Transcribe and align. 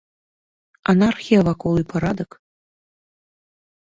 Анархія 0.93 1.39
вакол 1.49 1.73
і 1.85 1.85
парадак! 1.93 2.31